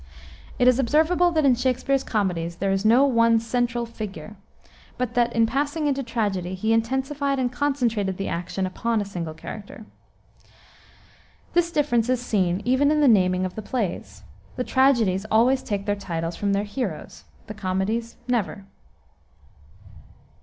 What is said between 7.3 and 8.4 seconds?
and concentrated the